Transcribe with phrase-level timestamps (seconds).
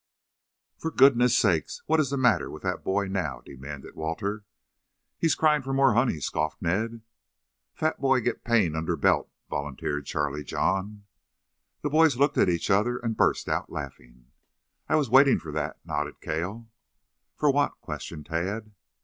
[0.79, 4.45] "For goodness' sake, what is the matter with that boy now?" demanded Walter.
[5.19, 7.03] "He is crying for more honey," scoffed Ned.
[7.75, 11.03] "Fat boy git pain under belt," volunteered Charlie John.
[11.83, 14.31] The boys looked at each other and burst out laughing.
[14.89, 16.67] "I was waiting for that," nodded Cale.
[17.35, 18.73] "For what?" questioned Tad.